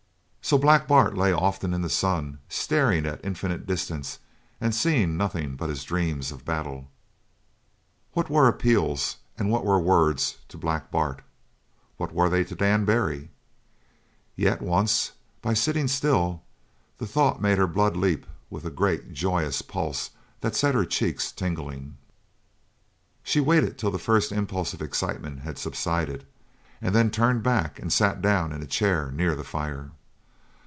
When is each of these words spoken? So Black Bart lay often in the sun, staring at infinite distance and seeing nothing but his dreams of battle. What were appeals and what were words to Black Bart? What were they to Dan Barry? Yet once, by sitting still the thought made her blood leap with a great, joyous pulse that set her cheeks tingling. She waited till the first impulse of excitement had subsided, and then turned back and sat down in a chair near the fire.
So 0.43 0.57
Black 0.57 0.85
Bart 0.85 1.15
lay 1.17 1.31
often 1.31 1.73
in 1.73 1.81
the 1.81 1.89
sun, 1.89 2.39
staring 2.49 3.05
at 3.05 3.23
infinite 3.23 3.65
distance 3.65 4.19
and 4.59 4.75
seeing 4.75 5.15
nothing 5.15 5.55
but 5.55 5.69
his 5.69 5.85
dreams 5.85 6.29
of 6.29 6.43
battle. 6.43 6.91
What 8.11 8.29
were 8.29 8.49
appeals 8.49 9.17
and 9.37 9.49
what 9.49 9.63
were 9.63 9.79
words 9.79 10.39
to 10.49 10.57
Black 10.57 10.91
Bart? 10.91 11.21
What 11.95 12.11
were 12.13 12.27
they 12.27 12.43
to 12.45 12.55
Dan 12.55 12.83
Barry? 12.83 13.29
Yet 14.35 14.61
once, 14.61 15.13
by 15.41 15.53
sitting 15.53 15.87
still 15.87 16.43
the 16.97 17.07
thought 17.07 17.39
made 17.41 17.57
her 17.57 17.67
blood 17.67 17.95
leap 17.95 18.25
with 18.49 18.65
a 18.65 18.71
great, 18.71 19.13
joyous 19.13 19.61
pulse 19.61 20.09
that 20.41 20.55
set 20.55 20.75
her 20.75 20.83
cheeks 20.85 21.31
tingling. 21.31 21.97
She 23.23 23.39
waited 23.39 23.77
till 23.77 23.91
the 23.91 23.97
first 23.99 24.33
impulse 24.33 24.73
of 24.73 24.81
excitement 24.81 25.41
had 25.43 25.57
subsided, 25.57 26.25
and 26.81 26.93
then 26.93 27.09
turned 27.09 27.41
back 27.41 27.79
and 27.79 27.93
sat 27.93 28.21
down 28.21 28.51
in 28.51 28.61
a 28.61 28.67
chair 28.67 29.11
near 29.11 29.33
the 29.33 29.45
fire. 29.45 29.91